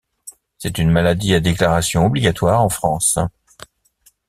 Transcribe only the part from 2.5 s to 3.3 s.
en France.